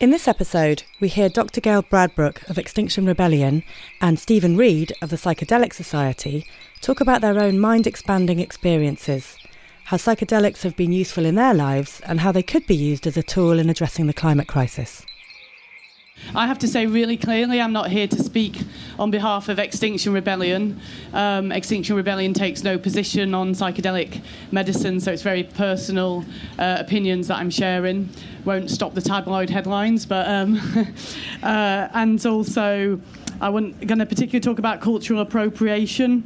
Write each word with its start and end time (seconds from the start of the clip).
In 0.00 0.10
this 0.10 0.28
episode, 0.28 0.84
we 1.00 1.08
hear 1.08 1.28
Dr. 1.28 1.60
Gail 1.60 1.82
Bradbrook 1.82 2.48
of 2.48 2.56
Extinction 2.56 3.04
Rebellion 3.04 3.64
and 4.00 4.16
Stephen 4.16 4.56
Reid 4.56 4.92
of 5.02 5.10
the 5.10 5.16
Psychedelic 5.16 5.72
Society 5.72 6.46
talk 6.80 7.00
about 7.00 7.20
their 7.20 7.40
own 7.40 7.58
mind 7.58 7.84
expanding 7.84 8.38
experiences, 8.38 9.36
how 9.86 9.96
psychedelics 9.96 10.62
have 10.62 10.76
been 10.76 10.92
useful 10.92 11.26
in 11.26 11.34
their 11.34 11.52
lives, 11.52 12.00
and 12.06 12.20
how 12.20 12.30
they 12.30 12.44
could 12.44 12.64
be 12.68 12.76
used 12.76 13.08
as 13.08 13.16
a 13.16 13.24
tool 13.24 13.58
in 13.58 13.68
addressing 13.68 14.06
the 14.06 14.12
climate 14.12 14.46
crisis. 14.46 15.04
I 16.34 16.46
have 16.46 16.58
to 16.58 16.68
say 16.68 16.86
really 16.86 17.16
clearly, 17.16 17.60
I'm 17.60 17.72
not 17.72 17.90
here 17.90 18.06
to 18.08 18.22
speak 18.22 18.62
on 18.98 19.10
behalf 19.10 19.48
of 19.48 19.58
Extinction 19.58 20.12
Rebellion. 20.12 20.80
Um, 21.12 21.52
Extinction 21.52 21.96
Rebellion 21.96 22.34
takes 22.34 22.62
no 22.62 22.78
position 22.78 23.34
on 23.34 23.52
psychedelic 23.52 24.22
medicine, 24.52 25.00
so 25.00 25.12
it's 25.12 25.22
very 25.22 25.44
personal 25.44 26.24
uh, 26.58 26.76
opinions 26.78 27.28
that 27.28 27.38
I'm 27.38 27.50
sharing. 27.50 28.08
Won't 28.44 28.70
stop 28.70 28.94
the 28.94 29.00
tabloid 29.00 29.50
headlines, 29.50 30.06
but 30.06 30.28
um, 30.28 30.60
uh, 31.42 31.88
and 31.94 32.24
also 32.26 33.00
I 33.40 33.48
wasn't 33.48 33.86
going 33.86 33.98
to 33.98 34.06
particularly 34.06 34.40
talk 34.40 34.58
about 34.58 34.80
cultural 34.80 35.20
appropriation 35.20 36.24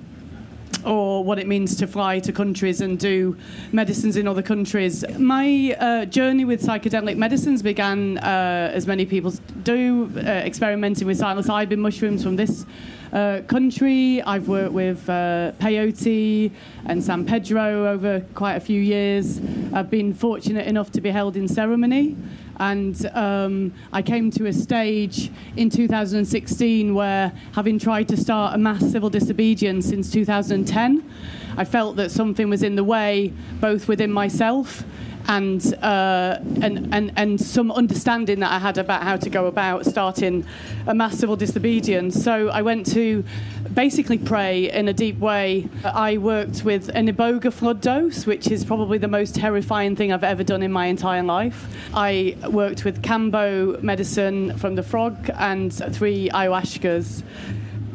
or 0.84 1.24
what 1.24 1.38
it 1.38 1.46
means 1.46 1.76
to 1.76 1.86
fly 1.86 2.18
to 2.20 2.32
countries 2.32 2.80
and 2.80 2.98
do 2.98 3.36
medicines 3.72 4.16
in 4.16 4.26
other 4.26 4.42
countries. 4.42 5.04
My 5.18 5.76
uh, 5.78 6.04
journey 6.06 6.44
with 6.44 6.62
psychedelic 6.62 7.16
medicines 7.16 7.62
began, 7.62 8.18
uh, 8.18 8.70
as 8.74 8.86
many 8.86 9.06
people 9.06 9.32
do, 9.62 10.10
uh, 10.16 10.20
experimenting 10.20 11.06
with 11.06 11.20
psilocybin 11.20 11.78
mushrooms 11.78 12.22
from 12.22 12.36
this. 12.36 12.66
Uh, 13.12 13.42
country. 13.42 14.22
I've 14.22 14.48
worked 14.48 14.72
with 14.72 15.06
uh, 15.06 15.52
peyote 15.60 16.50
and 16.86 17.04
San 17.04 17.26
Pedro 17.26 17.92
over 17.92 18.20
quite 18.32 18.54
a 18.54 18.60
few 18.60 18.80
years. 18.80 19.38
I've 19.74 19.90
been 19.90 20.14
fortunate 20.14 20.66
enough 20.66 20.90
to 20.92 21.02
be 21.02 21.10
held 21.10 21.36
in 21.36 21.46
ceremony. 21.46 22.16
And 22.58 23.06
um, 23.14 23.72
I 23.92 24.02
came 24.02 24.30
to 24.32 24.46
a 24.46 24.52
stage 24.52 25.30
in 25.56 25.70
2016 25.70 26.94
where, 26.94 27.32
having 27.52 27.78
tried 27.78 28.08
to 28.08 28.16
start 28.16 28.54
a 28.54 28.58
mass 28.58 28.80
civil 28.90 29.10
disobedience 29.10 29.86
since 29.86 30.10
2010, 30.10 31.10
I 31.56 31.64
felt 31.64 31.96
that 31.96 32.10
something 32.10 32.48
was 32.48 32.62
in 32.62 32.76
the 32.76 32.84
way, 32.84 33.32
both 33.60 33.88
within 33.88 34.10
myself 34.10 34.84
and, 35.28 35.74
uh, 35.82 36.38
and, 36.60 36.92
and, 36.94 37.12
and 37.16 37.40
some 37.40 37.70
understanding 37.72 38.40
that 38.40 38.52
I 38.52 38.58
had 38.58 38.78
about 38.78 39.02
how 39.02 39.16
to 39.16 39.30
go 39.30 39.46
about 39.46 39.86
starting 39.86 40.44
a 40.86 40.94
mass 40.94 41.18
civil 41.18 41.36
disobedience. 41.36 42.22
So 42.22 42.48
I 42.48 42.62
went 42.62 42.86
to 42.92 43.24
basically 43.72 44.18
pray 44.18 44.70
in 44.70 44.88
a 44.88 44.92
deep 44.92 45.18
way. 45.18 45.68
I 45.84 46.18
worked 46.18 46.64
with 46.64 46.88
an 46.94 47.08
Iboga 47.08 47.52
flood 47.52 47.80
dose, 47.80 48.26
which 48.26 48.50
is 48.50 48.64
probably 48.64 48.98
the 48.98 49.08
most 49.08 49.34
terrifying 49.34 49.96
thing 49.96 50.12
I've 50.12 50.24
ever 50.24 50.44
done 50.44 50.62
in 50.62 50.72
my 50.72 50.86
entire 50.86 51.22
life. 51.22 51.66
I 51.94 52.36
worked 52.50 52.84
with 52.84 53.02
Kambo 53.02 53.82
medicine 53.82 54.56
from 54.58 54.74
the 54.74 54.82
frog 54.82 55.30
and 55.38 55.72
three 55.94 56.28
ayahuascas 56.30 57.22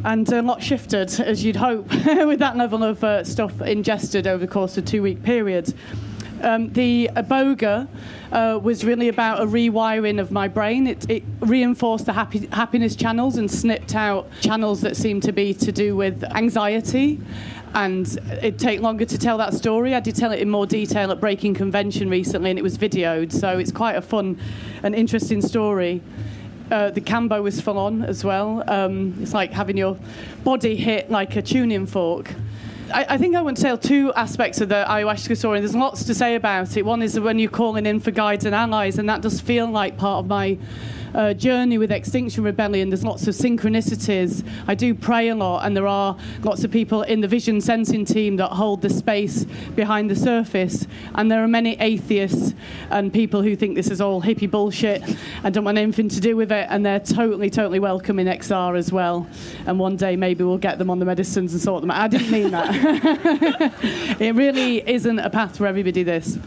and 0.04 0.32
a 0.32 0.42
lot 0.42 0.62
shifted, 0.62 1.20
as 1.20 1.44
you'd 1.44 1.56
hope, 1.56 1.90
with 2.06 2.40
that 2.40 2.56
level 2.56 2.84
of 2.84 3.04
uh, 3.04 3.24
stuff 3.24 3.62
ingested 3.62 4.28
over 4.28 4.46
the 4.46 4.52
course 4.52 4.78
of 4.78 4.84
a 4.84 4.88
two 4.88 5.02
week 5.02 5.22
period. 5.24 5.74
Um, 6.42 6.72
the 6.74 7.10
iboga 7.16 7.88
uh, 8.32 8.60
was 8.62 8.84
really 8.86 9.08
about 9.08 9.42
a 9.42 9.46
rewiring 9.46 10.20
of 10.20 10.32
my 10.32 10.48
brain. 10.48 10.88
It, 10.88 11.10
it 11.10 11.24
reinforced 11.40 12.06
the 12.06 12.14
happy, 12.14 12.48
happiness 12.52 12.96
channels 12.96 13.38
and 13.38 13.50
snipped 13.50 13.96
out 13.96 14.30
channels 14.42 14.82
that 14.82 14.96
seemed 14.96 15.24
to 15.24 15.32
be 15.32 15.54
to 15.56 15.72
do 15.72 15.96
with 15.96 16.24
anxiety. 16.36 17.20
And 17.74 18.08
it'd 18.42 18.60
take 18.60 18.82
longer 18.82 19.06
to 19.06 19.18
tell 19.18 19.38
that 19.40 19.54
story. 19.54 19.94
I 19.94 20.00
did 20.00 20.16
tell 20.16 20.32
it 20.32 20.40
in 20.40 20.50
more 20.50 20.66
detail 20.66 21.12
at 21.12 21.20
Breaking 21.20 21.54
Convention 21.54 22.10
recently, 22.10 22.50
and 22.50 22.58
it 22.58 22.64
was 22.64 22.78
videoed, 22.78 23.32
so 23.32 23.60
it's 23.60 23.72
quite 23.72 23.96
a 23.96 24.02
fun 24.02 24.40
and 24.84 24.96
interesting 24.96 25.42
story. 25.42 26.02
Uh, 26.72 26.90
the 26.90 27.02
kambo 27.02 27.42
was 27.42 27.62
full 27.62 27.78
on 27.78 28.04
as 28.04 28.24
well. 28.24 28.64
Um, 28.68 29.16
it's 29.22 29.34
like 29.34 29.52
having 29.52 29.78
your 29.78 29.98
body 30.44 30.76
hit 30.76 31.10
like 31.10 31.36
a 31.36 31.42
tuning 31.42 31.86
fork. 31.86 32.34
I, 32.94 33.06
I, 33.10 33.18
think 33.18 33.36
I 33.36 33.42
want 33.42 33.58
to 33.58 33.64
tell 33.64 33.78
two 33.78 34.14
aspects 34.14 34.62
of 34.62 34.70
the 34.70 34.86
ayahuasca 34.88 35.38
story. 35.38 35.60
There's 35.60 35.76
lots 35.76 36.04
to 36.06 36.16
say 36.16 36.36
about 36.36 36.78
it. 36.78 36.86
One 36.86 37.02
is 37.02 37.20
when 37.20 37.40
you're 37.40 37.50
calling 37.50 37.86
in 37.86 38.00
for 38.00 38.12
guides 38.12 38.46
and 38.46 38.56
allies, 38.56 38.98
and 38.98 39.10
that 39.10 39.22
does 39.22 39.42
feel 39.42 39.68
like 39.68 39.98
part 39.98 40.20
of 40.24 40.28
my 40.28 40.58
uh, 41.18 41.34
journey 41.34 41.80
with 41.80 41.92
Extinction 41.92 42.44
Rebellion, 42.44 42.90
there's 42.90 43.04
lots 43.04 43.28
of 43.28 43.34
synchronicities. 43.34 44.48
I 44.68 44.76
do 44.76 44.94
pray 44.94 45.30
a 45.30 45.36
lot, 45.36 45.66
and 45.66 45.76
there 45.76 45.88
are 45.88 46.16
lots 46.44 46.64
of 46.64 46.70
people 46.70 47.02
in 47.02 47.22
the 47.22 47.28
vision 47.28 47.60
sensing 47.60 48.06
team 48.06 48.36
that 48.38 48.50
hold 48.50 48.84
the 48.84 48.90
space 48.90 49.44
behind 49.76 50.12
the 50.12 50.16
surface. 50.16 50.86
And 51.16 51.32
there 51.32 51.44
are 51.44 51.48
many 51.48 51.76
atheists 51.80 52.54
and 52.92 53.12
people 53.12 53.42
who 53.42 53.56
think 53.56 53.76
this 53.76 53.90
is 53.90 54.00
all 54.00 54.22
hippie 54.22 54.50
bullshit 54.50 55.02
and 55.44 55.54
don't 55.54 55.64
want 55.66 55.80
anything 55.80 56.08
to 56.10 56.22
do 56.22 56.36
with 56.36 56.52
it, 56.52 56.68
and 56.70 56.86
they're 56.86 57.00
totally, 57.00 57.50
totally 57.50 57.80
welcome 57.80 58.20
in 58.20 58.28
XR 58.28 58.78
as 58.78 58.92
well. 58.92 59.28
And 59.66 59.80
one 59.80 59.96
day 59.96 60.16
maybe 60.16 60.44
we'll 60.44 60.60
get 60.60 60.78
them 60.78 60.92
on 60.92 61.00
the 61.00 61.06
medicines 61.06 61.52
and 61.52 61.62
sort 61.62 61.82
them 61.82 61.90
out. 61.90 62.00
I 62.00 62.08
didn't 62.10 62.32
mean 62.32 62.52
that. 62.52 64.18
it 64.20 64.36
really 64.36 64.88
isn't 64.88 65.18
a 65.18 65.32
path 65.32 65.58
for 65.58 65.66
everybody, 65.66 66.04
this. 66.04 66.38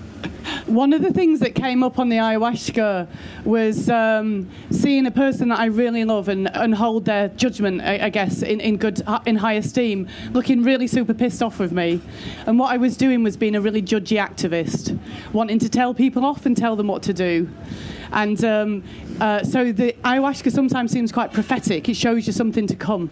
One 0.70 0.92
of 0.92 1.03
the 1.03 1.12
things 1.12 1.41
that 1.41 1.56
came 1.56 1.82
up 1.82 1.98
on 1.98 2.10
the 2.10 2.19
ayahuasca 2.19 3.08
was 3.44 3.91
um, 3.91 4.48
seeing 4.70 5.04
a 5.04 5.10
person 5.10 5.48
that 5.48 5.58
I 5.58 5.64
really 5.64 6.04
love 6.04 6.28
and, 6.28 6.48
and 6.54 6.72
hold 6.72 7.06
their 7.06 7.26
judgment, 7.31 7.82
I, 7.82 8.04
I, 8.04 8.08
guess, 8.08 8.42
in, 8.42 8.60
in 8.60 8.76
good 8.76 9.03
in 9.26 9.34
high 9.34 9.54
esteem, 9.54 10.06
looking 10.31 10.62
really 10.62 10.86
super 10.86 11.12
pissed 11.12 11.42
off 11.42 11.58
with 11.58 11.72
me. 11.72 12.00
And 12.47 12.56
what 12.56 12.72
I 12.72 12.76
was 12.76 12.97
doing 12.97 13.25
was 13.25 13.36
being 13.36 13.56
a 13.56 13.60
really 13.60 13.82
judgy 13.82 14.25
activist, 14.25 14.97
wanting 15.32 15.58
to 15.58 15.69
tell 15.69 15.92
people 15.92 16.25
off 16.25 16.47
and 16.47 16.56
tell 16.56 16.76
them 16.76 16.87
what 16.87 17.02
to 17.02 17.12
do. 17.12 17.50
And 18.12 18.44
um, 18.44 18.84
uh, 19.20 19.42
so 19.42 19.72
the 19.72 19.92
ayahuasca 20.04 20.52
sometimes 20.52 20.92
seems 20.92 21.10
quite 21.10 21.32
prophetic. 21.32 21.88
It 21.88 21.97
shows 21.97 22.28
you 22.28 22.32
something 22.32 22.69
to 22.69 22.76
come. 22.76 23.10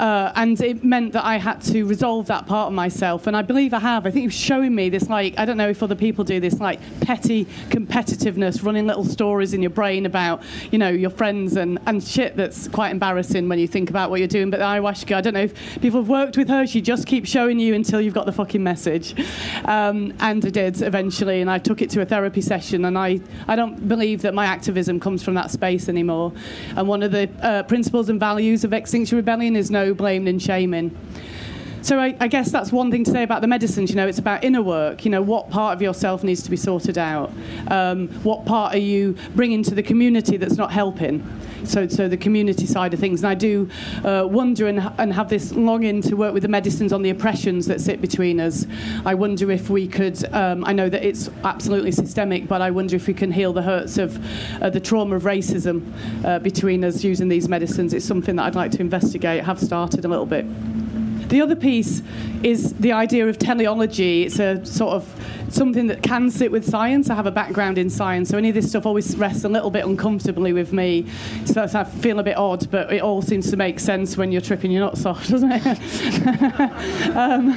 Uh, 0.00 0.32
and 0.34 0.58
it 0.62 0.82
meant 0.82 1.12
that 1.12 1.26
I 1.26 1.36
had 1.36 1.60
to 1.60 1.84
resolve 1.84 2.26
that 2.28 2.46
part 2.46 2.68
of 2.68 2.72
myself. 2.72 3.26
And 3.26 3.36
I 3.36 3.42
believe 3.42 3.74
I 3.74 3.80
have. 3.80 4.06
I 4.06 4.10
think 4.10 4.24
was 4.24 4.34
showing 4.34 4.74
me 4.74 4.88
this, 4.88 5.10
like, 5.10 5.38
I 5.38 5.44
don't 5.44 5.58
know 5.58 5.68
if 5.68 5.82
other 5.82 5.94
people 5.94 6.24
do 6.24 6.40
this, 6.40 6.58
like, 6.58 6.80
petty 7.02 7.44
competitiveness, 7.68 8.64
running 8.64 8.86
little 8.86 9.04
stories 9.04 9.52
in 9.52 9.60
your 9.60 9.70
brain 9.70 10.06
about, 10.06 10.42
you 10.70 10.78
know, 10.78 10.88
your 10.88 11.10
friends 11.10 11.56
and, 11.56 11.78
and 11.84 12.02
shit 12.02 12.34
that's 12.34 12.66
quite 12.68 12.92
embarrassing 12.92 13.46
when 13.46 13.58
you 13.58 13.68
think 13.68 13.90
about 13.90 14.08
what 14.08 14.20
you're 14.20 14.26
doing. 14.26 14.48
But 14.48 14.60
the 14.60 14.64
ayahuasca, 14.64 15.14
I 15.14 15.20
don't 15.20 15.34
know 15.34 15.42
if 15.42 15.82
people 15.82 16.00
have 16.00 16.08
worked 16.08 16.38
with 16.38 16.48
her, 16.48 16.66
she 16.66 16.80
just 16.80 17.06
keeps 17.06 17.28
showing 17.28 17.58
you 17.58 17.74
until 17.74 18.00
you've 18.00 18.14
got 18.14 18.24
the 18.24 18.32
fucking 18.32 18.62
message. 18.62 19.14
Um, 19.66 20.14
and 20.20 20.42
I 20.42 20.48
did 20.48 20.80
eventually, 20.80 21.42
and 21.42 21.50
I 21.50 21.58
took 21.58 21.82
it 21.82 21.90
to 21.90 22.00
a 22.00 22.06
therapy 22.06 22.40
session. 22.40 22.86
And 22.86 22.96
I, 22.96 23.20
I 23.46 23.54
don't 23.54 23.86
believe 23.86 24.22
that 24.22 24.32
my 24.32 24.46
activism 24.46 24.98
comes 24.98 25.22
from 25.22 25.34
that 25.34 25.50
space 25.50 25.90
anymore. 25.90 26.32
And 26.74 26.88
one 26.88 27.02
of 27.02 27.12
the 27.12 27.28
uh, 27.42 27.64
principles 27.64 28.08
and 28.08 28.18
values 28.18 28.64
of 28.64 28.72
Extinction 28.72 29.18
Rebellion 29.18 29.56
is 29.56 29.70
no 29.70 29.89
blamed 29.94 30.28
and 30.28 30.40
shaming. 30.40 30.96
So 31.82 31.98
I, 31.98 32.14
I, 32.20 32.28
guess 32.28 32.50
that's 32.50 32.70
one 32.70 32.90
thing 32.90 33.04
to 33.04 33.10
say 33.10 33.22
about 33.22 33.40
the 33.40 33.46
medicines. 33.46 33.90
You 33.90 33.96
know, 33.96 34.06
it's 34.06 34.18
about 34.18 34.44
inner 34.44 34.62
work. 34.62 35.04
You 35.04 35.10
know, 35.10 35.22
what 35.22 35.50
part 35.50 35.74
of 35.74 35.80
yourself 35.80 36.22
needs 36.22 36.42
to 36.42 36.50
be 36.50 36.56
sorted 36.56 36.98
out? 36.98 37.32
Um, 37.68 38.08
what 38.22 38.44
part 38.44 38.74
are 38.74 38.78
you 38.78 39.16
bringing 39.34 39.62
to 39.64 39.74
the 39.74 39.82
community 39.82 40.36
that's 40.36 40.56
not 40.56 40.72
helping? 40.72 41.26
So, 41.64 41.88
so 41.88 42.08
the 42.08 42.16
community 42.16 42.66
side 42.66 42.92
of 42.94 43.00
things. 43.00 43.22
And 43.22 43.30
I 43.30 43.34
do 43.34 43.68
uh, 44.04 44.26
wonder 44.28 44.66
and, 44.66 44.80
and 44.98 45.12
have 45.12 45.28
this 45.30 45.52
longing 45.52 46.02
to 46.02 46.16
work 46.16 46.34
with 46.34 46.42
the 46.42 46.48
medicines 46.48 46.92
on 46.92 47.02
the 47.02 47.10
oppressions 47.10 47.66
that 47.66 47.80
sit 47.80 48.00
between 48.00 48.40
us. 48.40 48.66
I 49.04 49.14
wonder 49.14 49.50
if 49.50 49.70
we 49.70 49.88
could. 49.88 50.22
Um, 50.34 50.64
I 50.64 50.72
know 50.72 50.88
that 50.88 51.02
it's 51.02 51.30
absolutely 51.44 51.92
systemic, 51.92 52.46
but 52.46 52.60
I 52.60 52.70
wonder 52.70 52.96
if 52.96 53.06
we 53.06 53.14
can 53.14 53.32
heal 53.32 53.52
the 53.52 53.62
hurts 53.62 53.98
of 53.98 54.18
uh, 54.62 54.70
the 54.70 54.80
trauma 54.80 55.16
of 55.16 55.22
racism 55.22 55.92
uh, 56.24 56.38
between 56.38 56.84
us 56.84 57.02
using 57.04 57.28
these 57.28 57.48
medicines. 57.48 57.94
It's 57.94 58.04
something 58.04 58.36
that 58.36 58.44
I'd 58.44 58.54
like 58.54 58.70
to 58.72 58.80
investigate. 58.80 59.44
Have 59.44 59.60
started 59.60 60.04
a 60.04 60.08
little 60.08 60.26
bit. 60.26 60.44
The 61.30 61.40
other 61.40 61.54
piece 61.54 62.02
is 62.42 62.72
the 62.74 62.90
idea 62.90 63.28
of 63.28 63.38
teleology. 63.38 64.24
It's 64.24 64.40
a 64.40 64.66
sort 64.66 64.94
of 64.94 65.39
something 65.50 65.86
that 65.88 66.02
can 66.02 66.30
sit 66.30 66.50
with 66.50 66.68
science. 66.68 67.10
I 67.10 67.14
have 67.14 67.26
a 67.26 67.30
background 67.30 67.78
in 67.78 67.90
science, 67.90 68.28
so 68.28 68.38
any 68.38 68.48
of 68.48 68.54
this 68.54 68.68
stuff 68.68 68.86
always 68.86 69.16
rests 69.16 69.44
a 69.44 69.48
little 69.48 69.70
bit 69.70 69.84
uncomfortably 69.84 70.52
with 70.52 70.72
me. 70.72 71.06
So 71.44 71.62
I 71.62 71.84
feel 71.84 72.18
a 72.18 72.22
bit 72.22 72.36
odd, 72.36 72.70
but 72.70 72.92
it 72.92 73.02
all 73.02 73.22
seems 73.22 73.50
to 73.50 73.56
make 73.56 73.80
sense 73.80 74.16
when 74.16 74.32
you're 74.32 74.40
tripping 74.40 74.70
your 74.70 74.82
nuts 74.82 75.04
off, 75.04 75.26
doesn't 75.28 75.52
it? 75.52 77.16
um, 77.16 77.50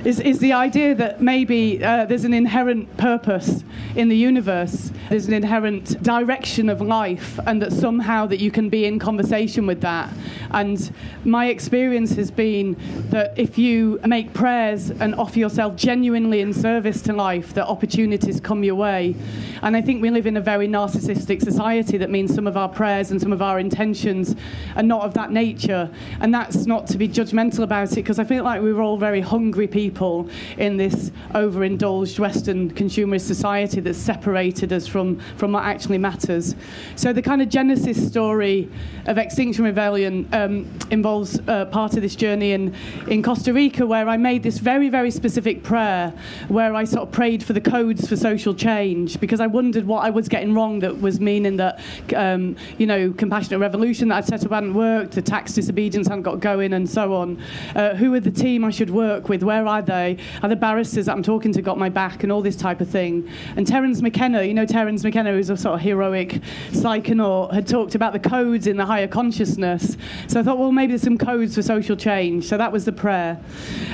is, 0.04 0.20
is 0.20 0.38
the 0.38 0.52
idea 0.52 0.94
that 0.94 1.22
maybe 1.22 1.82
uh, 1.82 2.04
there's 2.06 2.24
an 2.24 2.34
inherent 2.34 2.94
purpose 2.96 3.64
in 3.94 4.08
the 4.08 4.16
universe, 4.16 4.90
there's 5.08 5.26
an 5.26 5.32
inherent 5.32 6.02
direction 6.02 6.68
of 6.68 6.80
life, 6.80 7.38
and 7.46 7.62
that 7.62 7.72
somehow 7.72 8.26
that 8.26 8.40
you 8.40 8.50
can 8.50 8.68
be 8.68 8.84
in 8.84 8.98
conversation 8.98 9.66
with 9.66 9.80
that. 9.80 10.12
And 10.50 10.92
my 11.24 11.46
experience 11.46 12.14
has 12.16 12.30
been 12.30 12.76
that 13.10 13.38
if 13.38 13.58
you 13.58 14.00
make 14.06 14.32
prayers 14.32 14.90
and 14.90 15.14
offer 15.14 15.38
yourself 15.38 15.76
genuinely 15.76 16.40
in 16.40 16.52
service 16.52 16.95
to 17.02 17.12
life, 17.12 17.54
that 17.54 17.66
opportunities 17.66 18.40
come 18.40 18.62
your 18.62 18.76
way. 18.76 19.14
And 19.62 19.76
I 19.76 19.82
think 19.82 20.02
we 20.02 20.10
live 20.10 20.26
in 20.26 20.36
a 20.36 20.40
very 20.40 20.68
narcissistic 20.68 21.42
society 21.42 21.98
that 21.98 22.10
means 22.10 22.34
some 22.34 22.46
of 22.46 22.56
our 22.56 22.68
prayers 22.68 23.10
and 23.10 23.20
some 23.20 23.32
of 23.32 23.42
our 23.42 23.58
intentions 23.58 24.36
are 24.76 24.82
not 24.82 25.02
of 25.02 25.14
that 25.14 25.32
nature. 25.32 25.90
And 26.20 26.32
that's 26.32 26.66
not 26.66 26.86
to 26.88 26.98
be 26.98 27.08
judgmental 27.08 27.60
about 27.60 27.92
it, 27.92 27.96
because 27.96 28.18
I 28.18 28.24
feel 28.24 28.44
like 28.44 28.62
we 28.62 28.72
we're 28.72 28.82
all 28.82 28.98
very 28.98 29.20
hungry 29.20 29.66
people 29.66 30.28
in 30.58 30.76
this 30.76 31.10
overindulged 31.34 32.18
Western 32.18 32.70
consumerist 32.72 33.26
society 33.26 33.80
that's 33.80 33.98
separated 33.98 34.72
us 34.72 34.86
from, 34.86 35.18
from 35.36 35.52
what 35.52 35.64
actually 35.64 35.98
matters. 35.98 36.54
So 36.94 37.12
the 37.12 37.22
kind 37.22 37.40
of 37.42 37.48
genesis 37.48 38.06
story 38.06 38.68
of 39.06 39.18
Extinction 39.18 39.64
Rebellion 39.64 40.28
um, 40.32 40.70
involves 40.90 41.40
uh, 41.48 41.66
part 41.66 41.94
of 41.94 42.02
this 42.02 42.16
journey 42.16 42.52
in, 42.52 42.74
in 43.08 43.22
Costa 43.22 43.52
Rica, 43.52 43.86
where 43.86 44.08
I 44.08 44.16
made 44.16 44.42
this 44.42 44.58
very, 44.58 44.88
very 44.88 45.10
specific 45.10 45.62
prayer, 45.62 46.12
where 46.48 46.74
I 46.74 46.84
sort 46.86 47.02
of 47.02 47.12
prayed 47.12 47.42
for 47.42 47.52
the 47.52 47.60
codes 47.60 48.08
for 48.08 48.16
social 48.16 48.54
change, 48.54 49.20
because 49.20 49.40
I 49.40 49.46
wondered 49.46 49.86
what 49.86 50.04
I 50.04 50.10
was 50.10 50.28
getting 50.28 50.54
wrong 50.54 50.78
that 50.80 51.00
was 51.00 51.20
meaning 51.20 51.56
that, 51.56 51.80
um, 52.14 52.56
you 52.78 52.86
know, 52.86 53.12
compassionate 53.12 53.60
revolution 53.60 54.08
that 54.08 54.16
I'd 54.16 54.24
set 54.26 54.44
up 54.44 54.52
hadn't 54.52 54.74
worked, 54.74 55.12
the 55.12 55.22
tax 55.22 55.52
disobedience 55.54 56.08
hadn't 56.08 56.22
got 56.22 56.40
going, 56.40 56.72
and 56.72 56.88
so 56.88 57.14
on. 57.14 57.42
Uh, 57.74 57.94
who 57.94 58.12
are 58.14 58.20
the 58.20 58.30
team 58.30 58.64
I 58.64 58.70
should 58.70 58.90
work 58.90 59.28
with? 59.28 59.42
Where 59.42 59.66
are 59.66 59.82
they? 59.82 60.18
Are 60.42 60.48
the 60.48 60.56
barristers 60.56 61.06
that 61.06 61.12
I'm 61.12 61.22
talking 61.22 61.52
to 61.52 61.62
got 61.62 61.78
my 61.78 61.88
back, 61.88 62.22
and 62.22 62.32
all 62.32 62.42
this 62.42 62.56
type 62.56 62.80
of 62.80 62.88
thing? 62.88 63.28
And 63.56 63.66
Terence 63.66 64.02
McKenna, 64.02 64.42
you 64.42 64.54
know, 64.54 64.66
Terence 64.66 65.02
McKenna, 65.04 65.32
who's 65.32 65.50
a 65.50 65.56
sort 65.56 65.74
of 65.74 65.80
heroic 65.80 66.40
psychonaut, 66.70 67.52
had 67.52 67.66
talked 67.66 67.94
about 67.94 68.12
the 68.12 68.18
codes 68.18 68.66
in 68.66 68.76
the 68.76 68.84
higher 68.84 69.08
consciousness. 69.08 69.96
So 70.26 70.40
I 70.40 70.42
thought, 70.42 70.58
well, 70.58 70.72
maybe 70.72 70.92
there's 70.92 71.02
some 71.02 71.18
codes 71.18 71.54
for 71.54 71.62
social 71.62 71.96
change. 71.96 72.44
So 72.44 72.58
that 72.58 72.72
was 72.72 72.84
the 72.84 72.92
prayer. 72.92 73.40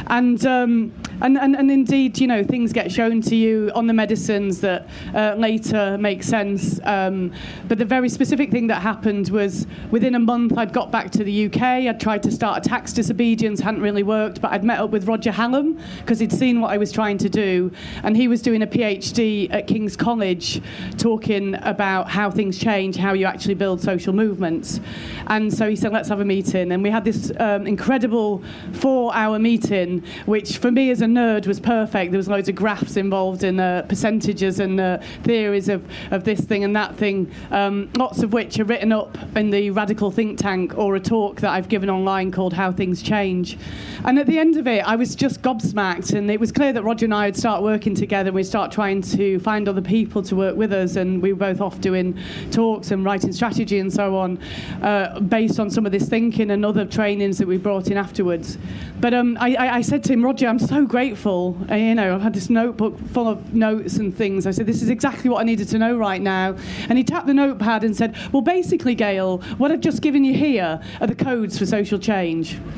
And, 0.08 0.44
um, 0.46 0.92
and, 1.20 1.38
and, 1.38 1.54
and 1.54 1.70
indeed, 1.70 2.18
you 2.18 2.26
know, 2.26 2.42
things 2.42 2.72
get 2.72 2.81
shown 2.90 3.20
to 3.22 3.36
you 3.36 3.70
on 3.74 3.86
the 3.86 3.92
medicines 3.92 4.60
that 4.60 4.88
uh, 5.14 5.34
later 5.36 5.96
make 5.98 6.22
sense. 6.22 6.80
Um, 6.84 7.32
but 7.68 7.78
the 7.78 7.84
very 7.84 8.08
specific 8.08 8.50
thing 8.50 8.66
that 8.68 8.82
happened 8.82 9.28
was 9.28 9.66
within 9.90 10.14
a 10.14 10.18
month, 10.18 10.56
I'd 10.56 10.72
got 10.72 10.90
back 10.90 11.10
to 11.12 11.24
the 11.24 11.46
UK. 11.46 11.62
I'd 11.62 12.00
tried 12.00 12.22
to 12.24 12.32
start 12.32 12.64
a 12.64 12.68
tax 12.68 12.92
disobedience, 12.92 13.60
hadn't 13.60 13.82
really 13.82 14.02
worked, 14.02 14.40
but 14.40 14.52
I'd 14.52 14.64
met 14.64 14.80
up 14.80 14.90
with 14.90 15.06
Roger 15.06 15.30
Hallam 15.30 15.78
because 15.98 16.18
he'd 16.18 16.32
seen 16.32 16.60
what 16.60 16.70
I 16.70 16.78
was 16.78 16.90
trying 16.92 17.18
to 17.18 17.28
do. 17.28 17.70
And 18.02 18.16
he 18.16 18.28
was 18.28 18.42
doing 18.42 18.62
a 18.62 18.66
PhD 18.66 19.52
at 19.52 19.66
King's 19.66 19.96
College 19.96 20.62
talking 20.98 21.54
about 21.62 22.08
how 22.10 22.30
things 22.30 22.58
change, 22.58 22.96
how 22.96 23.12
you 23.12 23.26
actually 23.26 23.54
build 23.54 23.80
social 23.80 24.12
movements. 24.12 24.80
And 25.26 25.52
so 25.52 25.68
he 25.68 25.76
said, 25.76 25.92
let's 25.92 26.08
have 26.08 26.20
a 26.20 26.24
meeting. 26.24 26.72
And 26.72 26.82
we 26.82 26.90
had 26.90 27.04
this 27.04 27.32
um, 27.38 27.66
incredible 27.66 28.42
four 28.72 29.14
hour 29.14 29.38
meeting, 29.38 30.02
which 30.26 30.58
for 30.58 30.70
me 30.70 30.90
as 30.90 31.00
a 31.00 31.06
nerd 31.06 31.46
was 31.46 31.60
perfect. 31.60 32.12
There 32.12 32.18
was 32.18 32.28
loads 32.28 32.48
of 32.48 32.54
graphs 32.72 32.96
involved 32.96 33.44
in 33.44 33.60
uh, 33.60 33.82
percentages 33.86 34.58
and 34.58 34.80
uh, 34.80 34.96
theories 35.24 35.68
of, 35.68 35.86
of 36.10 36.24
this 36.24 36.40
thing 36.40 36.64
and 36.64 36.74
that 36.74 36.96
thing, 36.96 37.30
um, 37.50 37.90
lots 37.96 38.22
of 38.22 38.32
which 38.32 38.58
are 38.58 38.64
written 38.64 38.92
up 38.92 39.18
in 39.36 39.50
the 39.50 39.68
Radical 39.70 40.10
Think 40.10 40.38
Tank 40.38 40.78
or 40.78 40.96
a 40.96 41.00
talk 41.00 41.42
that 41.42 41.50
I've 41.50 41.68
given 41.68 41.90
online 41.90 42.32
called 42.32 42.54
How 42.54 42.72
Things 42.72 43.02
Change. 43.02 43.58
And 44.06 44.18
at 44.18 44.26
the 44.26 44.38
end 44.38 44.56
of 44.56 44.66
it, 44.66 44.88
I 44.88 44.96
was 44.96 45.14
just 45.14 45.42
gobsmacked. 45.42 46.14
And 46.14 46.30
it 46.30 46.40
was 46.40 46.50
clear 46.50 46.72
that 46.72 46.82
Roger 46.82 47.04
and 47.04 47.12
I 47.12 47.26
would 47.26 47.36
start 47.36 47.62
working 47.62 47.94
together. 47.94 48.28
And 48.28 48.34
we'd 48.34 48.44
start 48.44 48.72
trying 48.72 49.02
to 49.02 49.38
find 49.40 49.68
other 49.68 49.82
people 49.82 50.22
to 50.22 50.34
work 50.34 50.56
with 50.56 50.72
us. 50.72 50.96
And 50.96 51.20
we 51.20 51.34
were 51.34 51.38
both 51.38 51.60
off 51.60 51.78
doing 51.80 52.18
talks 52.50 52.90
and 52.90 53.04
writing 53.04 53.32
strategy 53.32 53.80
and 53.80 53.92
so 53.92 54.16
on, 54.16 54.38
uh, 54.80 55.20
based 55.20 55.60
on 55.60 55.68
some 55.68 55.84
of 55.84 55.92
this 55.92 56.08
thinking 56.08 56.50
and 56.50 56.64
other 56.64 56.86
trainings 56.86 57.36
that 57.36 57.46
we 57.46 57.58
brought 57.58 57.88
in 57.88 57.98
afterwards. 57.98 58.56
But 59.00 59.12
um, 59.12 59.36
I, 59.40 59.56
I, 59.56 59.80
said 59.82 60.04
to 60.04 60.12
him, 60.12 60.24
Roger, 60.24 60.46
I'm 60.46 60.60
so 60.60 60.86
grateful. 60.86 61.58
You 61.68 61.96
know, 61.96 62.14
I've 62.14 62.22
had 62.22 62.34
this 62.34 62.48
notebook 62.62 62.98
full 63.08 63.28
of 63.28 63.54
notes 63.54 63.96
and 63.96 64.16
things. 64.16 64.46
I 64.46 64.52
said, 64.52 64.66
this 64.66 64.82
is 64.82 64.88
exactly 64.88 65.28
what 65.30 65.40
I 65.40 65.44
needed 65.44 65.68
to 65.68 65.78
know 65.78 65.96
right 65.96 66.20
now. 66.20 66.56
And 66.88 66.96
he 66.96 67.04
tapped 67.04 67.26
the 67.26 67.34
notepad 67.34 67.84
and 67.84 67.96
said, 67.96 68.16
well, 68.32 68.42
basically, 68.42 68.94
Gail, 68.94 69.38
what 69.58 69.72
I've 69.72 69.80
just 69.80 70.00
given 70.02 70.24
you 70.24 70.34
here 70.34 70.80
are 71.00 71.06
the 71.06 71.14
codes 71.14 71.58
for 71.58 71.66
social 71.66 71.98
change. 71.98 72.58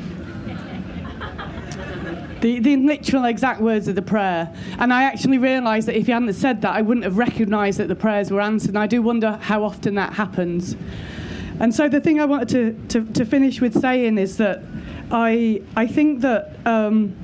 The, 2.41 2.59
the, 2.59 2.75
literal 2.75 3.25
exact 3.25 3.59
words 3.59 3.87
of 3.87 3.95
the 3.95 4.03
prayer. 4.03 4.53
And 4.77 4.93
I 4.93 5.03
actually 5.03 5.39
realised 5.39 5.87
that 5.87 5.97
if 5.97 6.05
he 6.05 6.11
hadn't 6.11 6.33
said 6.33 6.61
that, 6.61 6.75
I 6.75 6.81
wouldn't 6.83 7.03
have 7.03 7.17
recognised 7.17 7.79
that 7.79 7.87
the 7.87 7.95
prayers 7.95 8.29
were 8.29 8.41
answered. 8.41 8.71
And 8.71 8.77
I 8.77 8.85
do 8.85 9.01
wonder 9.01 9.39
how 9.41 9.63
often 9.63 9.95
that 9.95 10.13
happens. 10.13 10.75
And 11.59 11.73
so 11.73 11.89
the 11.89 11.99
thing 11.99 12.19
I 12.19 12.25
wanted 12.25 12.49
to, 12.49 13.01
to, 13.01 13.13
to 13.13 13.25
finish 13.25 13.61
with 13.61 13.79
saying 13.79 14.19
is 14.19 14.37
that 14.37 14.61
I, 15.09 15.63
I 15.75 15.87
think 15.87 16.21
that 16.21 16.55
um, 16.67 17.15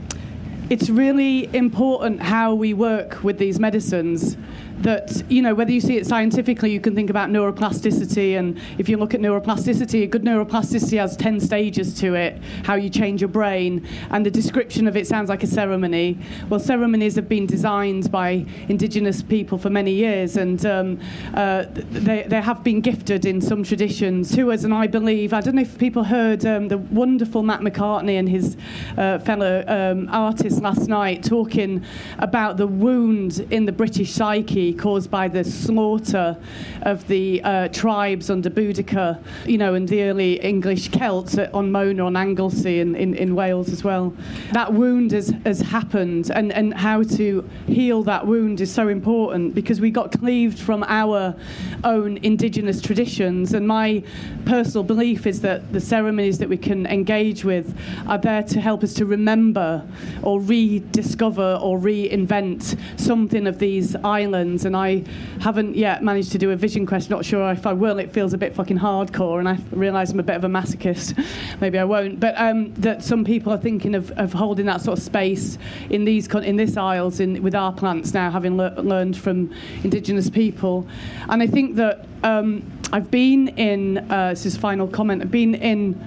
it's 0.72 0.90
really 0.90 1.54
important 1.54 2.22
how 2.22 2.56
we 2.56 2.74
work 2.74 3.22
with 3.26 3.38
these 3.38 3.60
medicines 3.60 4.38
that, 4.83 5.24
you 5.30 5.42
know, 5.42 5.54
whether 5.54 5.72
you 5.72 5.81
see 5.81 5.98
it 5.98 6.07
scientifically, 6.07 6.72
you 6.72 6.80
can 6.80 6.95
think 6.95 7.10
about 7.10 7.30
neuroplasticity. 7.30 8.38
And 8.38 8.60
if 8.78 8.89
you 8.89 8.98
look 8.98 9.13
at 9.13 9.19
neuroplasticity, 9.19 10.04
a 10.04 10.07
good 10.07 10.24
neuroplasticity 10.24 10.98
has 11.00 11.16
10 11.18 11.39
stages 11.39 11.94
to 12.00 12.16
it, 12.16 12.42
how 12.63 12.75
you 12.75 12.89
change 12.89 13.22
your 13.22 13.28
brain. 13.28 13.88
And 14.10 14.25
the 14.25 14.31
description 14.31 14.88
of 14.88 14.98
it 14.98 15.07
sounds 15.07 15.30
like 15.30 15.44
a 15.44 15.48
ceremony. 15.48 16.18
Well, 16.50 16.60
ceremonies 16.60 17.16
have 17.16 17.30
been 17.30 17.45
designed 17.45 18.12
by 18.12 18.45
indigenous 18.69 19.22
people 19.22 19.57
for 19.57 19.69
many 19.69 19.92
years, 19.92 20.38
and 20.38 20.66
um, 20.66 21.00
uh, 21.34 21.66
they, 21.69 22.24
they 22.27 22.42
have 22.42 22.63
been 22.63 22.81
gifted 22.81 23.25
in 23.25 23.42
some 23.42 23.63
traditions 23.63 24.34
who 24.34 24.51
us. 24.51 24.63
And 24.63 24.74
I 24.74 24.88
believe, 24.88 25.34
I 25.34 25.42
don't 25.42 25.56
know 25.56 25.62
if 25.62 25.77
people 25.77 26.04
heard 26.04 26.45
um, 26.45 26.68
the 26.68 26.77
wonderful 26.77 27.44
Matt 27.44 27.62
McCartney 27.62 28.18
and 28.18 28.27
his 28.27 28.57
uh, 28.98 29.19
fellow 29.19 29.63
um, 29.68 30.10
artists 30.12 30.60
last 30.60 30.88
night 30.88 31.24
talking 31.24 31.84
about 32.18 32.57
the 32.57 32.68
wound 32.68 33.45
in 33.51 33.66
the 33.66 33.72
British 33.72 34.12
psyche 34.12 34.71
caused 34.74 35.10
by 35.12 35.28
the 35.28 35.44
slaughter 35.44 36.38
of 36.84 37.08
the 37.08 37.42
uh, 37.44 37.68
tribes 37.70 38.30
under 38.30 38.50
Boudica, 38.50 39.22
you 39.46 39.58
know, 39.58 39.74
and 39.74 39.88
the 39.88 40.04
early 40.04 40.34
English 40.42 40.90
Celts 40.90 41.38
on 41.38 41.72
Mona, 41.72 42.06
on 42.06 42.16
Anglesey, 42.16 42.80
in, 42.80 42.96
in, 42.96 43.14
in 43.16 43.36
Wales 43.36 43.70
as 43.70 43.84
well. 43.84 44.14
That 44.52 44.74
wound 44.74 45.12
has, 45.12 45.34
has 45.46 45.62
happened, 45.62 46.32
and, 46.32 46.52
and 46.52 46.74
how 46.74 47.04
to 47.04 47.48
heal 47.68 48.04
that 48.04 48.26
wound 48.26 48.62
is 48.62 48.72
so 48.74 48.88
important 48.88 49.56
because 49.56 49.80
we 49.82 49.92
got 49.92 50.12
cleaved 50.12 50.60
from 50.60 50.84
our 50.88 51.36
own 51.84 52.18
indigenous 52.18 52.82
traditions. 52.82 53.54
And 53.54 53.68
my 53.68 54.04
personal 54.46 54.84
belief 54.84 55.26
is 55.28 55.42
that 55.42 55.72
the 55.74 55.80
ceremonies 55.80 56.38
that 56.40 56.50
we 56.50 56.58
can 56.58 56.86
engage 56.86 57.44
with 57.44 57.78
are 58.08 58.18
there 58.18 58.44
to 58.44 58.60
help 58.60 58.84
us 58.84 58.94
to 58.96 59.06
remember 59.06 59.86
or 60.24 60.40
rediscover 60.42 61.60
or 61.62 61.78
reinvent 61.78 62.78
something 63.00 63.48
of 63.48 63.60
these 63.60 63.96
islands 64.04 64.61
and 64.66 64.75
I 64.75 65.04
haven't 65.40 65.75
yet 65.75 66.04
managed 66.04 66.31
to 66.34 66.38
do 66.38 66.52
a 66.52 66.56
vision 66.56 66.86
quest. 66.86 67.10
Not 67.10 67.25
sure 67.25 67.52
if 67.52 67.66
I 67.66 67.74
will. 67.74 68.00
It 68.00 68.12
feels 68.12 68.34
a 68.34 68.38
bit 68.38 68.54
fucking 68.54 68.78
hardcore, 68.78 69.40
and 69.40 69.48
I 69.50 69.58
realise 69.72 70.12
I'm 70.12 70.19
a 70.19 70.24
bit 70.24 70.36
of 70.36 70.44
a 70.44 70.48
masochist. 70.48 71.24
Maybe 71.62 71.78
I 71.78 71.84
won't. 71.84 72.19
But 72.19 72.36
um, 72.38 72.74
that 72.75 73.04
some 73.04 73.24
people 73.24 73.54
are 73.54 73.58
thinking 73.58 73.96
of, 73.96 74.12
of 74.12 74.34
holding 74.34 74.66
that 74.68 74.81
sort 74.81 74.98
of 74.98 75.04
space 75.04 75.58
in 75.89 76.06
these 76.06 76.27
in 76.36 76.56
this 76.56 76.77
isles 76.77 77.20
in, 77.20 77.41
with 77.44 77.56
our 77.56 77.74
plants 77.74 78.13
now, 78.13 78.30
having 78.32 78.58
le- 78.58 78.75
learned 78.82 79.18
from 79.18 79.53
indigenous 79.84 80.30
people, 80.30 80.88
and 81.30 81.41
I 81.41 81.48
think 81.48 81.75
that 81.75 82.06
um, 82.24 82.63
I've 82.91 83.12
been 83.12 83.50
in. 83.50 84.00
Uh, 84.12 84.30
this 84.30 84.46
is 84.46 84.58
final 84.58 84.88
comment. 84.88 85.22
I've 85.22 85.32
been 85.32 85.56
in 85.56 86.00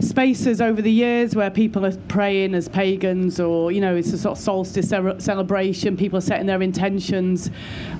spaces 0.00 0.60
over 0.60 0.82
the 0.82 0.90
years 0.90 1.34
where 1.34 1.50
people 1.50 1.84
are 1.84 1.96
praying 2.08 2.54
as 2.54 2.68
pagans 2.68 3.40
or 3.40 3.72
you 3.72 3.80
know 3.80 3.96
it's 3.96 4.12
a 4.12 4.18
sort 4.18 4.36
of 4.36 4.42
solstice 4.42 4.88
celebration 4.88 5.96
people 5.96 6.18
are 6.18 6.22
setting 6.22 6.46
their 6.46 6.62
intentions. 6.62 7.50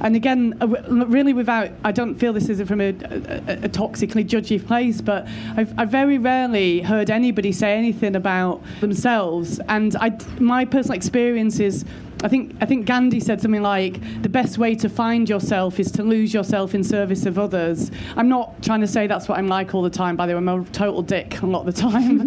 And 0.01 0.15
again 0.17 0.57
uh, 0.61 0.67
really 0.67 1.33
without 1.33 1.71
i 1.85 1.93
don't 1.93 2.15
feel 2.15 2.33
this 2.33 2.49
is 2.49 2.61
from 2.69 2.81
a, 2.81 2.89
a, 2.89 3.65
a 3.65 3.69
toxically 3.69 4.25
judgy 4.25 4.65
place 4.65 5.01
but 5.01 5.27
I've, 5.57 5.79
I've, 5.79 5.91
very 5.91 6.19
rarely 6.19 6.81
heard 6.81 7.11
anybody 7.11 7.53
say 7.53 7.77
anything 7.77 8.17
about 8.17 8.63
themselves. 8.81 9.61
And 9.69 9.97
I, 9.97 10.19
my 10.39 10.65
personal 10.65 10.97
experience 10.97 11.61
is 11.61 11.85
I 12.23 12.29
think 12.29 12.57
I 12.63 12.67
think 12.67 12.87
Gandhi 12.87 13.21
said 13.21 13.43
something 13.43 13.63
like 13.63 14.01
the 14.23 14.29
best 14.29 14.57
way 14.57 14.75
to 14.77 14.89
find 14.89 15.29
yourself 15.29 15.79
is 15.79 15.91
to 15.93 16.03
lose 16.03 16.33
yourself 16.33 16.75
in 16.75 16.83
service 16.83 17.27
of 17.27 17.39
others. 17.39 17.91
I'm 18.17 18.29
not 18.29 18.63
trying 18.63 18.81
to 18.81 18.87
say 18.87 19.07
that's 19.07 19.29
what 19.29 19.39
I'm 19.39 19.49
like 19.49 19.75
all 19.75 19.83
the 19.83 19.91
time. 19.91 20.17
By 20.17 20.27
the 20.27 20.33
way, 20.33 20.39
I'm 20.39 20.49
a 20.49 20.65
total 20.67 21.03
dick 21.03 21.43
a 21.43 21.47
lot 21.47 21.67
of 21.69 21.75
the 21.75 21.81
time, 21.81 22.27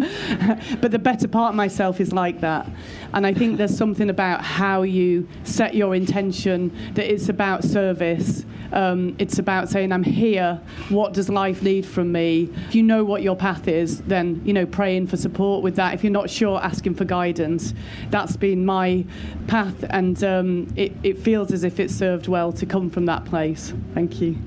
but 0.80 0.92
the 0.92 0.98
better 0.98 1.26
part 1.26 1.50
of 1.50 1.56
myself 1.56 2.00
is 2.00 2.12
like 2.12 2.40
that. 2.40 2.70
And 3.14 3.26
I 3.26 3.34
think 3.34 3.58
there's 3.58 3.76
something 3.76 4.10
about 4.10 4.42
how 4.42 4.82
you 4.82 5.28
set 5.42 5.74
your 5.74 5.96
intention 5.96 6.72
that 6.94 7.12
it's 7.12 7.28
about 7.28 7.64
service. 7.64 8.44
Um, 8.72 9.16
it's 9.18 9.38
about 9.38 9.68
saying, 9.68 9.92
I'm 9.92 10.02
here. 10.02 10.60
What 10.88 11.12
does 11.12 11.28
life 11.28 11.62
need 11.62 11.86
from 11.86 12.12
me? 12.12 12.48
If 12.68 12.74
you 12.74 12.82
know 12.82 13.04
what 13.04 13.22
your 13.22 13.36
path 13.36 13.68
is, 13.68 14.00
then, 14.02 14.40
you 14.44 14.52
know, 14.52 14.66
praying 14.66 15.08
for 15.08 15.16
support 15.16 15.62
with 15.62 15.76
that. 15.76 15.94
If 15.94 16.04
you're 16.04 16.12
not 16.12 16.30
sure, 16.30 16.60
asking 16.62 16.94
for 16.94 17.04
guidance. 17.04 17.74
That's 18.10 18.36
been 18.36 18.64
my 18.64 19.04
path, 19.46 19.84
and 19.90 20.22
um, 20.24 20.72
it, 20.76 20.92
it 21.02 21.18
feels 21.18 21.52
as 21.52 21.64
if 21.64 21.80
it 21.80 21.90
served 21.90 22.28
well 22.28 22.52
to 22.52 22.66
come 22.66 22.90
from 22.90 23.06
that 23.06 23.24
place. 23.24 23.72
Thank 23.94 24.20
you. 24.20 24.38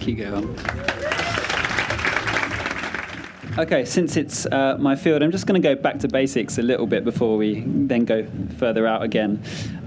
Keep 0.00 0.18
going. 0.18 0.56
Okay, 3.58 3.84
since 3.84 4.16
it's 4.16 4.46
uh, 4.46 4.78
my 4.78 4.96
field, 4.96 5.22
I'm 5.22 5.30
just 5.30 5.46
going 5.46 5.60
to 5.60 5.68
go 5.68 5.74
back 5.74 5.98
to 5.98 6.08
basics 6.08 6.56
a 6.56 6.62
little 6.62 6.86
bit 6.86 7.04
before 7.04 7.36
we 7.36 7.62
then 7.66 8.06
go 8.06 8.26
further 8.56 8.86
out 8.86 9.02
again. 9.02 9.42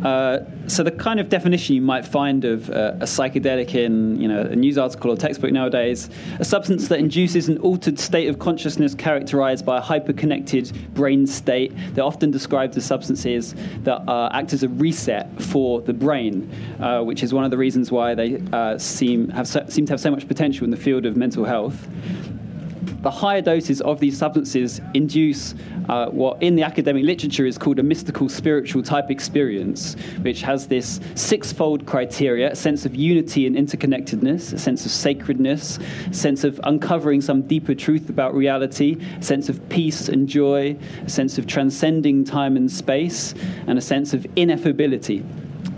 Uh, 0.05 0.45
so 0.67 0.83
the 0.83 0.91
kind 0.91 1.19
of 1.19 1.29
definition 1.29 1.73
you 1.73 1.81
might 1.81 2.05
find 2.05 2.45
of 2.45 2.69
uh, 2.69 2.93
a 2.99 3.05
psychedelic 3.05 3.73
in, 3.73 4.21
you 4.21 4.27
know, 4.27 4.41
a 4.41 4.55
news 4.55 4.77
article 4.77 5.09
or 5.09 5.17
textbook 5.17 5.51
nowadays, 5.51 6.11
a 6.39 6.45
substance 6.45 6.89
that 6.89 6.99
induces 6.99 7.49
an 7.49 7.57
altered 7.57 7.97
state 7.97 8.27
of 8.27 8.37
consciousness 8.37 8.93
characterized 8.93 9.65
by 9.65 9.79
a 9.79 9.81
hyperconnected 9.81 10.93
brain 10.93 11.25
state. 11.25 11.73
They're 11.95 12.03
often 12.03 12.29
described 12.29 12.77
as 12.77 12.85
substances 12.85 13.55
that 13.81 14.07
uh, 14.07 14.29
act 14.31 14.53
as 14.53 14.61
a 14.61 14.69
reset 14.69 15.41
for 15.41 15.81
the 15.81 15.93
brain, 15.93 16.51
uh, 16.79 17.01
which 17.01 17.23
is 17.23 17.33
one 17.33 17.43
of 17.43 17.49
the 17.49 17.57
reasons 17.57 17.91
why 17.91 18.13
they 18.13 18.39
uh, 18.53 18.77
seem 18.77 19.29
have 19.29 19.47
so, 19.47 19.65
seem 19.69 19.87
to 19.87 19.93
have 19.93 19.99
so 19.99 20.11
much 20.11 20.27
potential 20.27 20.65
in 20.65 20.69
the 20.69 20.77
field 20.77 21.07
of 21.07 21.17
mental 21.17 21.45
health 21.45 21.87
the 23.01 23.11
higher 23.11 23.41
doses 23.41 23.81
of 23.81 23.99
these 23.99 24.17
substances 24.17 24.81
induce 24.93 25.53
uh, 25.89 26.07
what 26.07 26.41
in 26.41 26.55
the 26.55 26.63
academic 26.63 27.03
literature 27.03 27.45
is 27.45 27.57
called 27.57 27.79
a 27.79 27.83
mystical 27.83 28.27
spiritual 28.27 28.81
type 28.81 29.11
experience, 29.11 29.95
which 30.21 30.41
has 30.41 30.67
this 30.67 30.99
sixfold 31.13 31.85
criteria 31.85 32.51
a 32.51 32.55
sense 32.55 32.85
of 32.85 32.95
unity 32.95 33.45
and 33.45 33.55
interconnectedness, 33.55 34.53
a 34.53 34.57
sense 34.57 34.85
of 34.85 34.91
sacredness, 34.91 35.77
a 36.09 36.13
sense 36.13 36.43
of 36.43 36.59
uncovering 36.63 37.21
some 37.21 37.41
deeper 37.43 37.75
truth 37.75 38.09
about 38.09 38.33
reality, 38.33 38.97
a 39.19 39.23
sense 39.23 39.49
of 39.49 39.67
peace 39.69 40.09
and 40.09 40.27
joy, 40.27 40.75
a 41.05 41.09
sense 41.09 41.37
of 41.37 41.45
transcending 41.45 42.23
time 42.23 42.57
and 42.57 42.71
space, 42.71 43.33
and 43.67 43.77
a 43.77 43.81
sense 43.81 44.13
of 44.13 44.23
ineffability. 44.35 45.23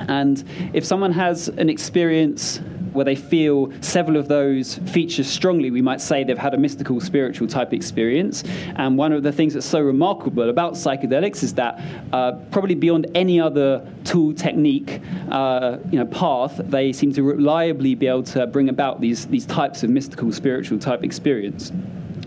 And 0.07 0.43
if 0.73 0.85
someone 0.85 1.11
has 1.11 1.47
an 1.49 1.69
experience 1.69 2.61
where 2.97 3.05
they 3.05 3.15
feel 3.15 3.71
several 3.81 4.17
of 4.17 4.27
those 4.27 4.75
features 4.79 5.27
strongly, 5.27 5.69
we 5.69 5.83
might 5.83 6.01
say 6.01 6.23
they've 6.23 6.37
had 6.37 6.55
a 6.55 6.57
mystical, 6.57 6.99
spiritual 6.99 7.47
type 7.47 7.71
experience. 7.71 8.43
And 8.75 8.97
one 8.97 9.13
of 9.13 9.21
the 9.21 9.31
things 9.31 9.53
that's 9.53 9.67
so 9.67 9.79
remarkable 9.79 10.49
about 10.49 10.73
psychedelics 10.73 11.43
is 11.43 11.53
that 11.53 11.79
uh, 12.11 12.31
probably 12.49 12.73
beyond 12.73 13.05
any 13.13 13.39
other 13.39 13.87
tool, 14.03 14.33
technique, 14.33 14.99
uh, 15.29 15.77
you 15.91 15.99
know, 15.99 16.07
path, 16.07 16.59
they 16.63 16.91
seem 16.91 17.13
to 17.13 17.21
reliably 17.21 17.93
be 17.93 18.07
able 18.07 18.23
to 18.23 18.47
bring 18.47 18.67
about 18.67 18.99
these, 18.99 19.27
these 19.27 19.45
types 19.45 19.83
of 19.83 19.91
mystical, 19.91 20.31
spiritual 20.31 20.79
type 20.79 21.03
experience. 21.03 21.71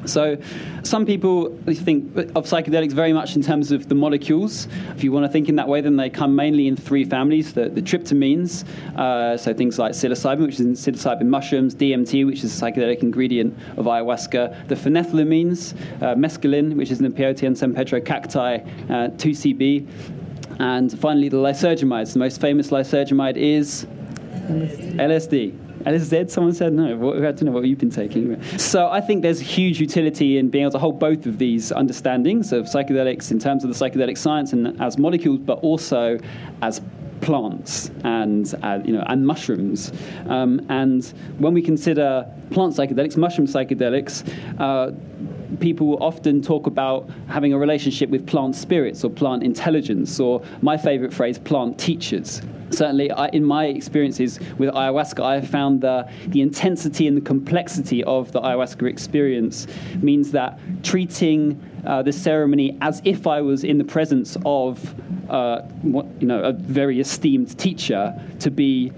So, 0.06 0.38
some 0.82 1.04
people 1.04 1.56
think 1.66 2.16
of 2.34 2.46
psychedelics 2.46 2.92
very 2.92 3.12
much 3.12 3.36
in 3.36 3.42
terms 3.42 3.70
of 3.70 3.88
the 3.88 3.94
molecules. 3.94 4.66
If 4.96 5.04
you 5.04 5.12
want 5.12 5.26
to 5.26 5.28
think 5.32 5.48
in 5.48 5.56
that 5.56 5.68
way, 5.68 5.80
then 5.80 5.96
they 5.96 6.10
come 6.10 6.34
mainly 6.34 6.66
in 6.66 6.76
three 6.76 7.04
families 7.04 7.52
the, 7.52 7.68
the 7.68 7.82
tryptamines, 7.82 8.64
uh, 8.96 9.36
so 9.36 9.52
things 9.52 9.78
like 9.78 9.92
psilocybin, 9.92 10.46
which 10.46 10.54
is 10.54 10.60
in 10.60 10.72
psilocybin 10.72 11.26
mushrooms, 11.26 11.74
DMT, 11.74 12.26
which 12.26 12.42
is 12.42 12.62
a 12.62 12.64
psychedelic 12.64 13.02
ingredient 13.02 13.56
of 13.76 13.86
ayahuasca, 13.86 14.68
the 14.68 14.74
phenethylamines, 14.74 15.74
uh, 16.02 16.14
mescaline, 16.14 16.74
which 16.74 16.90
is 16.90 17.00
in 17.00 17.04
the 17.04 17.10
peyote 17.10 17.46
and 17.46 17.56
San 17.56 17.74
Pedro 17.74 18.00
cacti, 18.00 18.56
uh, 18.56 19.08
2CB, 19.16 19.86
and 20.58 20.98
finally 20.98 21.28
the 21.28 21.36
lysergamides. 21.36 22.12
The 22.12 22.18
most 22.18 22.40
famous 22.40 22.70
lysergamide 22.70 23.36
is 23.36 23.86
LSD. 24.48 25.69
LSD. 25.84 26.10
LSD, 26.10 26.30
someone 26.30 26.54
said 26.54 26.72
no. 26.72 27.12
I 27.12 27.20
don't 27.20 27.42
know 27.42 27.52
what 27.52 27.64
you've 27.64 27.78
been 27.78 27.90
taking. 27.90 28.42
So 28.58 28.88
I 28.88 29.00
think 29.00 29.22
there's 29.22 29.40
huge 29.40 29.80
utility 29.80 30.38
in 30.38 30.50
being 30.50 30.62
able 30.64 30.72
to 30.72 30.78
hold 30.78 30.98
both 30.98 31.26
of 31.26 31.38
these 31.38 31.72
understandings 31.72 32.52
of 32.52 32.66
psychedelics 32.66 33.30
in 33.30 33.38
terms 33.38 33.64
of 33.64 33.72
the 33.72 33.76
psychedelic 33.76 34.18
science 34.18 34.52
and 34.52 34.80
as 34.80 34.98
molecules, 34.98 35.40
but 35.40 35.58
also 35.60 36.18
as 36.62 36.80
plants 37.20 37.90
and 38.02 38.54
uh, 38.62 38.80
you 38.84 38.92
know 38.92 39.04
and 39.06 39.26
mushrooms. 39.26 39.92
Um, 40.26 40.64
and 40.68 41.04
when 41.38 41.54
we 41.54 41.62
consider 41.62 42.30
plant 42.50 42.74
psychedelics, 42.74 43.16
mushroom 43.16 43.46
psychedelics. 43.46 44.24
Uh, 44.58 44.92
people 45.58 46.00
often 46.00 46.40
talk 46.40 46.68
about 46.68 47.10
having 47.26 47.52
a 47.52 47.58
relationship 47.58 48.08
with 48.08 48.24
plant 48.24 48.54
spirits 48.54 49.02
or 49.02 49.10
plant 49.10 49.42
intelligence, 49.42 50.20
or 50.20 50.42
my 50.62 50.76
favorite 50.76 51.12
phrase, 51.12 51.38
plant 51.38 51.78
teachers. 51.78 52.40
Certainly, 52.70 53.10
I, 53.10 53.26
in 53.28 53.44
my 53.44 53.66
experiences 53.66 54.38
with 54.58 54.72
ayahuasca, 54.74 55.22
I 55.22 55.34
have 55.36 55.48
found 55.48 55.80
the, 55.80 56.10
the 56.28 56.40
intensity 56.40 57.06
and 57.06 57.16
the 57.16 57.20
complexity 57.20 58.04
of 58.04 58.32
the 58.32 58.40
ayahuasca 58.40 58.88
experience 58.88 59.66
means 59.96 60.30
that 60.32 60.58
treating 60.82 61.60
uh, 61.84 62.02
the 62.02 62.12
ceremony 62.12 62.78
as 62.80 63.02
if 63.04 63.26
I 63.26 63.40
was 63.40 63.64
in 63.64 63.78
the 63.78 63.84
presence 63.84 64.36
of 64.44 64.94
uh, 65.30 65.62
what, 65.82 66.06
you 66.20 66.26
know, 66.26 66.42
a 66.42 66.52
very 66.52 67.00
esteemed 67.00 67.58
teacher 67.58 68.20
to 68.40 68.50
be 68.50 68.92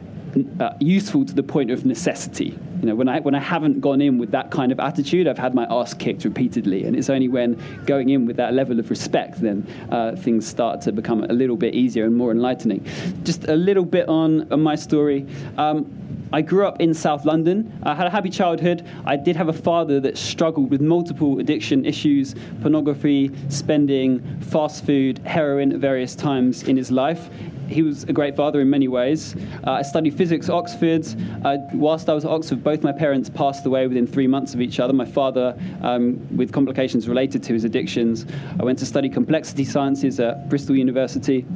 uh, 0.61 0.75
useful 0.81 1.25
to 1.25 1.35
the 1.35 1.43
point 1.43 1.71
of 1.71 1.85
necessity. 1.85 2.59
You 2.83 2.89
know, 2.89 2.97
when 2.97 3.09
I, 3.09 3.21
when 3.21 3.37
I 3.37 3.39
haven't 3.39 3.81
gone 3.81 4.01
in 4.01 4.19
with 4.19 4.33
that 4.33 4.51
kind 4.51 4.73
of 4.73 4.81
attitude, 4.81 5.29
I've 5.29 5.39
had 5.39 5.55
my 5.55 5.67
ass 5.71 5.95
kicked 5.95 6.25
repeatedly. 6.25 6.85
And 6.85 6.97
it's 6.97 7.09
only 7.09 7.29
when 7.29 7.55
going 7.87 8.09
in 8.09 8.27
with 8.27 8.37
that 8.37 8.55
level 8.55 8.81
of 8.81 8.91
respect, 8.91 9.41
then 9.41 9.65
uh, 9.89 10.17
things 10.17 10.49
start 10.49 10.81
to 10.83 10.93
become 10.93 11.23
a 11.23 11.33
little 11.33 11.57
bit 11.57 11.75
easier 11.75 12.05
and 12.05 12.17
more 12.17 12.33
enlightening. 12.33 12.85
Just 13.23 13.45
a 13.45 13.55
little 13.55 13.85
bit 13.85 14.09
on, 14.09 14.53
on 14.53 14.61
my 14.61 14.75
story. 14.75 15.29
Um, 15.57 15.97
I 16.33 16.41
grew 16.43 16.67
up 16.67 16.81
in 16.81 16.93
South 16.93 17.25
London. 17.25 17.79
I 17.85 17.95
had 17.95 18.09
a 18.09 18.11
happy 18.11 18.31
childhood. 18.31 18.85
I 19.05 19.17
did 19.17 19.37
have 19.37 19.49
a 19.49 19.53
father 19.53 20.01
that 20.01 20.19
struggled 20.19 20.71
with 20.71 20.81
multiple 20.81 21.39
addiction 21.39 21.85
issues 21.85 22.35
pornography, 22.63 23.31
spending, 23.49 24.41
fast 24.41 24.85
food, 24.85 25.19
heroin 25.21 25.73
at 25.73 25.79
various 25.79 26.17
times 26.17 26.65
in 26.65 26.77
his 26.77 26.91
life 26.91 27.31
he 27.73 27.83
was 27.83 28.05
a 28.05 28.13
great 28.13 28.37
father 28.37 28.61
in 28.61 28.71
many 28.71 28.89
ways. 28.89 29.35
Uh, 29.67 29.73
I 29.73 29.83
studied 29.83 30.15
physics 30.15 30.49
at 30.49 30.55
Oxford. 30.55 31.07
Uh, 31.45 31.59
whilst 31.73 32.09
I 32.09 32.15
was 32.15 32.25
at 32.25 32.31
Oxford, 32.31 32.63
both 32.63 32.83
my 32.83 32.93
parents 32.93 33.31
passed 33.31 33.67
away 33.67 33.87
within 33.87 34.07
three 34.07 34.27
months 34.27 34.55
of 34.55 34.61
each 34.61 34.79
other. 34.81 34.93
My 34.93 35.05
father, 35.05 35.59
um, 35.83 36.37
with 36.37 36.53
complications 36.53 37.09
related 37.09 37.43
to 37.45 37.53
his 37.53 37.65
addictions. 37.65 38.27
I 38.61 38.65
went 38.65 38.79
to 38.81 38.87
study 38.87 39.09
complexity 39.09 39.65
sciences 39.65 40.21
at 40.21 40.49
Bristol 40.49 40.77
University. 40.77 41.47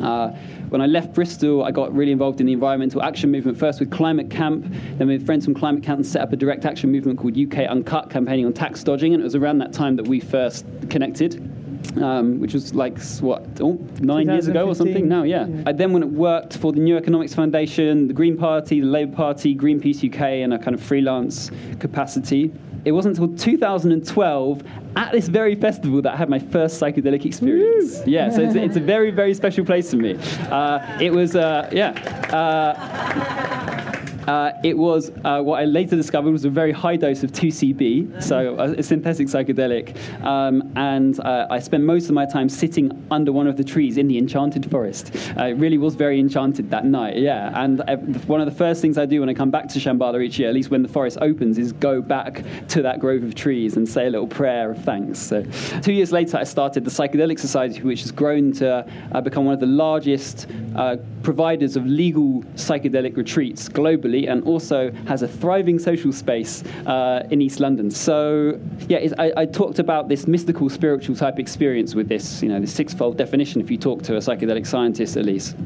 Uh, 0.00 0.28
when 0.68 0.80
I 0.80 0.86
left 0.86 1.14
Bristol, 1.14 1.64
I 1.64 1.70
got 1.70 1.94
really 1.94 2.12
involved 2.12 2.40
in 2.40 2.46
the 2.46 2.52
environmental 2.52 3.02
action 3.02 3.30
movement, 3.30 3.58
first 3.58 3.80
with 3.80 3.90
Climate 3.90 4.30
Camp, 4.30 4.66
then 4.96 5.08
with 5.08 5.26
friends 5.26 5.44
from 5.44 5.54
Climate 5.54 5.82
Camp 5.82 5.98
and 5.98 6.06
set 6.06 6.22
up 6.22 6.32
a 6.32 6.36
direct 6.36 6.64
action 6.64 6.90
movement 6.90 7.18
called 7.18 7.36
UK 7.36 7.68
Uncut, 7.68 8.10
campaigning 8.10 8.46
on 8.46 8.52
tax 8.52 8.82
dodging, 8.82 9.12
and 9.12 9.20
it 9.20 9.24
was 9.24 9.34
around 9.34 9.58
that 9.58 9.72
time 9.72 9.96
that 9.96 10.08
we 10.08 10.18
first 10.18 10.64
connected 10.88 11.61
um, 11.96 12.40
which 12.40 12.54
was 12.54 12.74
like 12.74 13.00
what 13.20 13.44
oh, 13.60 13.78
nine 14.00 14.28
years 14.28 14.48
ago 14.48 14.66
or 14.66 14.74
something. 14.74 15.08
Now, 15.08 15.22
yeah. 15.22 15.46
yeah. 15.46 15.62
I 15.66 15.72
then 15.72 15.92
went 15.92 16.04
and 16.04 16.16
worked 16.16 16.56
for 16.56 16.72
the 16.72 16.80
New 16.80 16.96
Economics 16.96 17.34
Foundation, 17.34 18.08
the 18.08 18.14
Green 18.14 18.36
Party, 18.36 18.80
the 18.80 18.86
Labour 18.86 19.14
Party, 19.14 19.54
Greenpeace 19.54 20.02
UK, 20.04 20.44
in 20.44 20.52
a 20.52 20.58
kind 20.58 20.74
of 20.74 20.82
freelance 20.82 21.50
capacity. 21.78 22.52
It 22.84 22.92
wasn't 22.92 23.18
until 23.18 23.36
2012 23.36 24.62
at 24.96 25.12
this 25.12 25.28
very 25.28 25.54
festival 25.54 26.02
that 26.02 26.14
I 26.14 26.16
had 26.16 26.28
my 26.28 26.40
first 26.40 26.80
psychedelic 26.80 27.24
experience. 27.24 27.98
Woo! 27.98 28.04
Yeah, 28.06 28.30
so 28.30 28.40
it's, 28.40 28.56
it's, 28.56 28.76
a 28.76 28.80
very, 28.80 29.12
very 29.12 29.34
special 29.34 29.64
place 29.64 29.90
for 29.90 29.98
me. 29.98 30.18
Uh, 30.50 30.98
it 31.00 31.12
was, 31.12 31.36
uh, 31.36 31.70
yeah. 31.72 31.90
Uh, 32.32 33.71
uh, 34.26 34.52
it 34.62 34.76
was 34.76 35.10
uh, 35.24 35.40
what 35.40 35.60
I 35.60 35.64
later 35.64 35.96
discovered 35.96 36.30
was 36.30 36.44
a 36.44 36.50
very 36.50 36.72
high 36.72 36.96
dose 36.96 37.22
of 37.22 37.32
2CB, 37.32 38.22
so 38.22 38.56
a, 38.56 38.72
a 38.72 38.82
synthetic 38.82 39.26
psychedelic. 39.26 39.96
Um, 40.22 40.72
and 40.76 41.18
uh, 41.20 41.46
I 41.50 41.58
spent 41.58 41.82
most 41.82 42.08
of 42.08 42.14
my 42.14 42.26
time 42.26 42.48
sitting 42.48 43.06
under 43.10 43.32
one 43.32 43.46
of 43.46 43.56
the 43.56 43.64
trees 43.64 43.98
in 43.98 44.08
the 44.08 44.18
enchanted 44.18 44.70
forest. 44.70 45.14
Uh, 45.36 45.46
it 45.46 45.54
really 45.54 45.78
was 45.78 45.94
very 45.94 46.20
enchanted 46.20 46.70
that 46.70 46.84
night, 46.84 47.16
yeah. 47.16 47.50
And 47.54 47.82
I, 47.82 47.96
one 47.96 48.40
of 48.40 48.46
the 48.46 48.56
first 48.56 48.80
things 48.80 48.96
I 48.96 49.06
do 49.06 49.20
when 49.20 49.28
I 49.28 49.34
come 49.34 49.50
back 49.50 49.68
to 49.70 49.78
Shambala 49.78 50.22
each 50.22 50.38
year, 50.38 50.48
at 50.48 50.54
least 50.54 50.70
when 50.70 50.82
the 50.82 50.88
forest 50.88 51.18
opens, 51.20 51.58
is 51.58 51.72
go 51.72 52.00
back 52.00 52.44
to 52.68 52.82
that 52.82 53.00
grove 53.00 53.24
of 53.24 53.34
trees 53.34 53.76
and 53.76 53.88
say 53.88 54.06
a 54.06 54.10
little 54.10 54.26
prayer 54.26 54.70
of 54.70 54.84
thanks. 54.84 55.18
So, 55.18 55.42
two 55.82 55.92
years 55.92 56.12
later, 56.12 56.36
I 56.36 56.44
started 56.44 56.84
the 56.84 56.90
Psychedelic 56.90 57.38
Society, 57.38 57.82
which 57.82 58.02
has 58.02 58.12
grown 58.12 58.52
to 58.52 58.86
uh, 59.12 59.20
become 59.20 59.44
one 59.44 59.54
of 59.54 59.60
the 59.60 59.66
largest 59.66 60.46
uh, 60.76 60.96
providers 61.22 61.76
of 61.76 61.86
legal 61.86 62.42
psychedelic 62.54 63.16
retreats 63.16 63.68
globally 63.68 64.11
and 64.12 64.44
also 64.44 64.90
has 65.06 65.22
a 65.22 65.28
thriving 65.28 65.78
social 65.78 66.12
space 66.12 66.62
uh, 66.86 67.26
in 67.30 67.40
East 67.40 67.60
London. 67.60 67.90
So, 67.90 68.60
yeah, 68.88 69.06
I, 69.18 69.32
I, 69.36 69.46
talked 69.46 69.78
about 69.78 70.08
this 70.08 70.26
mystical, 70.26 70.68
spiritual 70.68 71.16
type 71.16 71.38
experience 71.38 71.94
with 71.94 72.08
this, 72.08 72.42
you 72.42 72.48
know, 72.48 72.60
this 72.60 72.72
sixfold 72.72 73.16
definition 73.16 73.60
if 73.60 73.70
you 73.70 73.78
talk 73.78 74.02
to 74.02 74.16
a 74.16 74.18
psychedelic 74.18 74.66
scientist 74.66 75.16
at 75.16 75.24
least. 75.24 75.56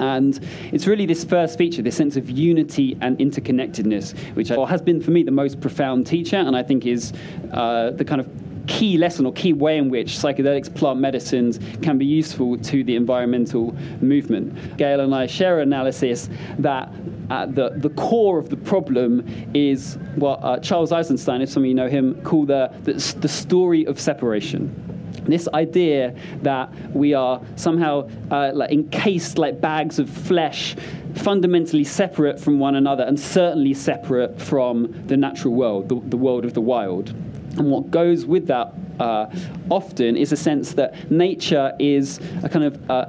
And 0.00 0.38
it's 0.72 0.86
really 0.86 1.06
this 1.06 1.24
first 1.24 1.58
feature, 1.58 1.82
this 1.82 1.96
sense 1.96 2.16
of 2.16 2.28
unity 2.30 2.96
and 3.00 3.18
interconnectedness, 3.18 4.16
which 4.34 4.48
has 4.48 4.82
been 4.82 5.00
for 5.00 5.10
me 5.10 5.22
the 5.22 5.30
most 5.30 5.60
profound 5.60 6.06
teacher, 6.06 6.36
and 6.36 6.56
I 6.56 6.62
think 6.62 6.86
is 6.86 7.12
uh, 7.52 7.90
the 7.90 8.04
kind 8.04 8.20
of 8.20 8.28
key 8.66 8.98
lesson 8.98 9.26
or 9.26 9.32
key 9.32 9.52
way 9.52 9.78
in 9.78 9.88
which 9.90 10.18
psychedelics, 10.18 10.74
plant 10.74 11.00
medicines 11.00 11.58
can 11.82 11.98
be 11.98 12.06
useful 12.06 12.58
to 12.58 12.84
the 12.84 12.96
environmental 12.96 13.74
movement. 14.00 14.76
Gail 14.76 15.00
and 15.00 15.14
I 15.14 15.26
share 15.26 15.60
analysis 15.60 16.28
that 16.58 16.92
at 17.30 17.54
the, 17.54 17.70
the 17.76 17.90
core 17.90 18.38
of 18.38 18.50
the 18.50 18.56
problem 18.56 19.26
is 19.54 19.98
what 20.16 20.38
uh, 20.42 20.58
Charles 20.60 20.92
Eisenstein, 20.92 21.42
if 21.42 21.50
some 21.50 21.62
of 21.62 21.66
you 21.66 21.74
know 21.74 21.88
him, 21.88 22.20
called 22.22 22.48
the, 22.48 22.72
the, 22.84 22.92
the 23.20 23.28
story 23.28 23.84
of 23.86 23.98
separation 23.98 24.82
this 25.24 25.48
idea 25.54 26.14
that 26.42 26.72
we 26.94 27.12
are 27.14 27.40
somehow 27.56 28.08
uh, 28.30 28.52
like 28.54 28.70
encased 28.70 29.38
like 29.38 29.60
bags 29.60 29.98
of 29.98 30.08
flesh 30.08 30.76
fundamentally 31.14 31.82
separate 31.82 32.38
from 32.38 32.58
one 32.58 32.76
another 32.76 33.02
and 33.02 33.18
certainly 33.18 33.74
separate 33.74 34.40
from 34.40 34.92
the 35.06 35.16
natural 35.16 35.54
world 35.54 35.88
the, 35.88 36.00
the 36.10 36.16
world 36.16 36.44
of 36.44 36.54
the 36.54 36.60
wild 36.60 37.12
And 37.56 37.70
what 37.70 37.90
goes 37.90 38.26
with 38.26 38.46
that 38.48 38.72
uh, 39.00 39.26
often 39.70 40.16
is 40.16 40.32
a 40.32 40.36
sense 40.36 40.74
that 40.74 41.10
nature 41.10 41.74
is 41.78 42.20
a 42.42 42.48
kind 42.48 42.64
of 42.64 42.90
uh, 42.90 43.06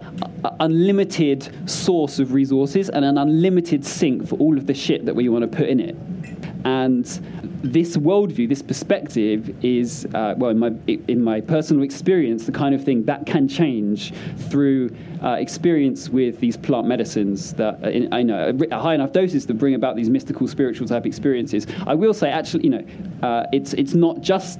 unlimited 0.59 1.69
source 1.69 2.19
of 2.19 2.33
resources 2.33 2.89
and 2.89 3.03
an 3.03 3.17
unlimited 3.17 3.85
sink 3.85 4.27
for 4.27 4.35
all 4.35 4.57
of 4.57 4.67
the 4.67 4.73
shit 4.73 5.05
that 5.05 5.15
we 5.15 5.29
want 5.29 5.49
to 5.49 5.57
put 5.57 5.67
in 5.67 5.79
it. 5.79 5.95
And 6.63 7.05
this 7.63 7.97
worldview, 7.97 8.47
this 8.47 8.61
perspective, 8.61 9.63
is 9.63 10.05
uh, 10.13 10.35
well, 10.37 10.51
in 10.51 10.59
my 10.59 10.73
in 10.87 11.23
my 11.23 11.41
personal 11.41 11.83
experience, 11.83 12.45
the 12.45 12.51
kind 12.51 12.75
of 12.75 12.83
thing 12.83 13.03
that 13.05 13.25
can 13.25 13.47
change 13.47 14.13
through 14.49 14.95
uh, 15.23 15.31
experience 15.31 16.09
with 16.09 16.39
these 16.39 16.55
plant 16.55 16.87
medicines 16.87 17.53
that 17.53 17.83
uh, 17.83 17.89
in, 17.89 18.13
I 18.13 18.21
know 18.21 18.55
a 18.71 18.79
high 18.79 18.93
enough 18.93 19.11
doses 19.11 19.45
to 19.47 19.53
bring 19.53 19.73
about 19.73 19.95
these 19.95 20.09
mystical, 20.09 20.47
spiritual 20.47 20.87
type 20.87 21.05
experiences. 21.05 21.65
I 21.87 21.95
will 21.95 22.13
say, 22.13 22.29
actually, 22.29 22.65
you 22.65 22.69
know, 22.69 23.27
uh, 23.27 23.47
it's 23.51 23.73
it's 23.73 23.95
not 23.95 24.21
just 24.21 24.59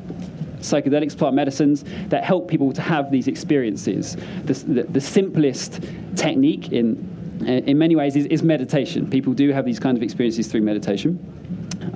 psychedelics, 0.60 1.16
plant 1.16 1.36
medicines 1.36 1.86
that 2.08 2.24
help 2.24 2.48
people 2.48 2.74
to 2.74 2.82
have 2.82 3.12
these 3.12 3.28
experiences. 3.28 4.18
The, 4.46 4.54
the, 4.54 4.84
the 4.84 5.02
simplest 5.02 5.84
technique 6.16 6.72
in 6.72 7.16
in 7.46 7.78
many 7.78 7.96
ways 7.96 8.16
is, 8.16 8.26
is 8.26 8.42
meditation. 8.42 9.08
People 9.08 9.34
do 9.34 9.52
have 9.52 9.64
these 9.66 9.80
kind 9.80 9.96
of 9.96 10.02
experiences 10.02 10.48
through 10.48 10.62
meditation. 10.62 11.20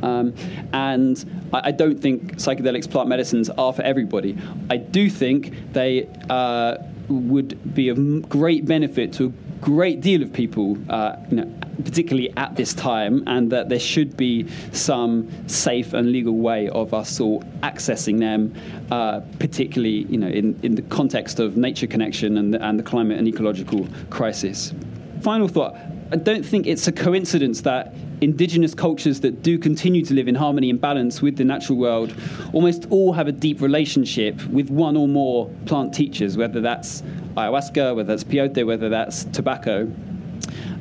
Um, 0.02 0.34
and 0.74 1.24
I, 1.54 1.70
I, 1.70 1.72
don't 1.72 2.00
think 2.00 2.38
psychedelics, 2.38 2.90
plant 2.90 3.10
medicines 3.10 3.50
are 3.50 3.74
for 3.74 3.82
everybody. 3.82 4.38
I 4.70 4.78
do 4.78 5.10
think 5.10 5.74
they 5.74 6.08
uh, 6.30 6.78
would 7.08 7.74
be 7.74 7.90
of 7.90 8.30
great 8.30 8.66
benefit 8.66 9.14
to 9.14 9.28
a 9.28 9.64
great 9.64 10.02
deal 10.02 10.24
of 10.24 10.34
people, 10.34 10.78
uh, 10.90 11.16
you 11.30 11.38
know, 11.38 11.54
particularly 11.84 12.32
at 12.38 12.56
this 12.56 12.74
time, 12.74 13.24
and 13.28 13.52
that 13.52 13.70
there 13.70 13.80
should 13.80 14.18
be 14.18 14.48
some 14.72 15.30
safe 15.48 15.94
and 15.94 16.12
legal 16.12 16.38
way 16.38 16.70
of 16.70 16.94
us 16.94 17.20
all 17.20 17.42
accessing 17.64 18.20
them, 18.20 18.54
uh, 18.92 19.20
particularly 19.40 20.06
you 20.10 20.18
know, 20.18 20.28
in, 20.28 20.60
in 20.64 20.76
the 20.76 20.82
context 20.84 21.40
of 21.40 21.58
nature 21.58 21.88
connection 21.88 22.38
and 22.38 22.56
and 22.56 22.80
the 22.80 22.84
climate 22.84 23.18
and 23.18 23.28
ecological 23.28 23.88
crisis. 24.10 24.74
Final 25.22 25.48
thought 25.48 25.76
I 26.14 26.18
don't 26.18 26.46
think 26.46 26.68
it's 26.68 26.90
a 26.90 26.92
coincidence 26.92 27.62
that 27.62 27.94
indigenous 28.20 28.74
cultures 28.74 29.22
that 29.22 29.42
do 29.42 29.58
continue 29.58 30.04
to 30.04 30.14
live 30.14 30.28
in 30.28 30.36
harmony 30.36 30.70
and 30.70 30.80
balance 30.80 31.22
with 31.22 31.38
the 31.38 31.46
natural 31.46 31.78
world 31.78 32.14
almost 32.52 32.86
all 32.90 33.14
have 33.14 33.30
a 33.30 33.32
deep 33.32 33.62
relationship 33.62 34.46
with 34.48 34.70
one 34.70 34.98
or 34.98 35.08
more 35.08 35.50
plant 35.66 35.94
teachers, 35.94 36.36
whether 36.36 36.60
that's 36.60 37.02
ayahuasca, 37.38 37.96
whether 37.96 38.08
that's 38.08 38.26
peyote, 38.26 38.66
whether 38.66 38.90
that's 38.90 39.24
tobacco. 39.24 39.90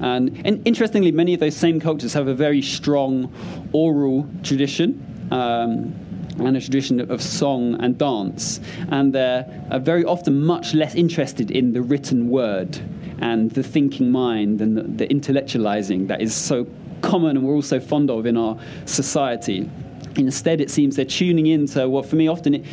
And, 0.00 0.42
and 0.44 0.66
interestingly, 0.66 1.12
many 1.12 1.34
of 1.34 1.38
those 1.38 1.56
same 1.56 1.78
cultures 1.78 2.12
have 2.14 2.26
a 2.26 2.34
very 2.34 2.60
strong 2.60 3.32
oral 3.72 4.28
tradition. 4.42 5.28
Um, 5.30 5.94
and 6.38 6.56
a 6.56 6.60
tradition 6.60 7.10
of 7.10 7.20
song 7.20 7.74
and 7.82 7.98
dance, 7.98 8.60
and 8.88 9.12
they're 9.12 9.44
very 9.80 10.04
often 10.06 10.42
much 10.42 10.72
less 10.72 10.94
interested 10.94 11.50
in 11.50 11.74
the 11.74 11.82
written 11.82 12.30
word 12.30 12.80
and 13.20 13.50
the 13.52 13.62
thinking 13.62 14.10
mind 14.10 14.60
and 14.60 14.76
the, 14.76 14.82
the 14.82 15.06
intellectualizing 15.08 16.08
that 16.08 16.20
is 16.20 16.34
so 16.34 16.66
common 17.02 17.36
and 17.36 17.46
we're 17.46 17.54
all 17.54 17.62
so 17.62 17.80
fond 17.80 18.10
of 18.10 18.26
in 18.26 18.36
our 18.36 18.58
society. 18.84 19.68
Instead, 20.20 20.60
it 20.60 20.70
seems 20.70 20.96
they're 20.96 21.04
tuning 21.04 21.46
into 21.46 21.88
what, 21.88 22.06
for 22.06 22.16
me, 22.16 22.28
often 22.28 22.54
it, 22.54 22.64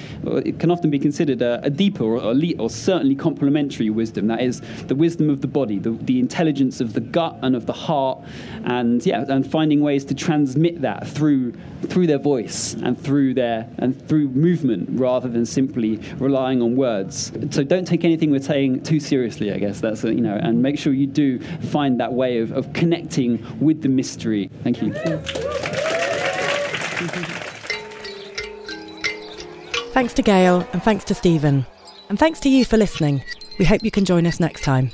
it 0.46 0.60
can 0.60 0.72
often 0.72 0.89
be 0.89 1.00
considered 1.00 1.42
a, 1.42 1.60
a 1.63 1.70
deeper 1.70 2.04
or, 2.04 2.22
or, 2.60 2.70
certainly 2.70 3.16
complementary 3.16 3.89
wisdom. 3.89 4.27
That 4.27 4.42
is 4.42 4.62
the 4.88 4.96
wisdom 4.96 5.30
of 5.30 5.42
the 5.42 5.48
body, 5.48 5.80
the, 5.80 5.92
the, 5.92 6.20
intelligence 6.20 6.82
of 6.82 6.94
the 6.94 7.00
gut 7.00 7.38
and 7.42 7.56
of 7.56 7.66
the 7.66 7.74
heart, 7.74 8.20
and 8.66 9.06
yeah, 9.06 9.25
and 9.27 9.50
finding 9.50 9.82
ways 9.82 10.04
to 10.06 10.16
transmit 10.16 10.82
that 10.82 11.08
through 11.08 11.54
through 11.84 12.08
their 12.08 12.18
voice 12.18 12.74
and 12.74 13.00
through 13.00 13.34
their 13.34 13.70
and 13.77 14.08
through 14.08 14.30
movement 14.30 14.89
rather 14.92 15.30
than 15.30 15.46
simply 15.46 15.98
relying 16.18 16.62
on 16.62 16.75
words. 16.75 17.32
So 17.51 17.63
don't 17.63 17.86
take 17.86 18.04
anything 18.04 18.32
we're 18.32 18.42
saying 18.42 18.84
too 18.84 19.00
seriously. 19.00 19.51
I 19.54 19.60
guess 19.60 19.80
that's 19.80 20.04
a, 20.04 20.13
you 20.13 20.22
know, 20.22 20.36
and 20.36 20.62
make 20.62 20.77
sure 20.77 20.94
you 20.94 21.08
do 21.08 21.39
find 21.39 22.00
that 22.00 22.13
way 22.13 22.39
of, 22.39 22.51
of 22.51 22.74
connecting 22.74 23.46
with 23.60 23.82
the 23.82 23.89
mystery. 23.89 24.50
Thank 24.63 24.82
you. 24.82 24.94
Thanks 29.98 30.13
to 30.13 30.22
Gail 30.22 30.63
and 30.74 30.84
thanks 30.84 31.04
to 31.06 31.16
Stephen. 31.16 31.66
And 32.10 32.20
thanks 32.20 32.39
to 32.42 32.50
you 32.50 32.66
for 32.66 32.77
listening. 32.77 33.24
We 33.58 33.66
hope 33.66 33.84
you 33.84 33.89
can 33.89 34.06
join 34.06 34.27
us 34.27 34.39
next 34.39 34.62
time. 34.62 34.92